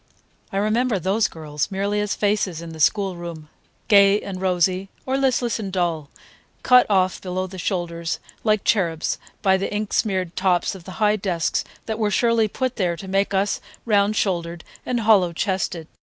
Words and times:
I 0.51 0.57
remember 0.57 0.97
those 0.97 1.27
girls 1.27 1.69
merely 1.69 1.99
as 1.99 2.15
faces 2.15 2.59
in 2.59 2.71
the 2.73 2.79
schoolroom, 2.79 3.49
gay 3.87 4.19
and 4.19 4.41
rosy, 4.41 4.89
or 5.05 5.15
listless 5.15 5.59
and 5.59 5.71
dull, 5.71 6.09
cut 6.63 6.89
off 6.89 7.21
below 7.21 7.45
the 7.45 7.59
shoulders, 7.59 8.17
like 8.43 8.63
cherubs, 8.63 9.19
by 9.43 9.57
the 9.57 9.71
ink 9.71 9.93
smeared 9.93 10.35
tops 10.35 10.73
of 10.73 10.85
the 10.85 10.93
high 10.93 11.17
desks 11.17 11.63
that 11.85 11.99
were 11.99 12.09
surely 12.09 12.47
put 12.47 12.77
there 12.77 12.95
to 12.97 13.07
make 13.07 13.31
us 13.35 13.61
round 13.85 14.15
shouldered 14.15 14.63
and 14.87 15.01
hollow 15.01 15.33
chested. 15.33 15.87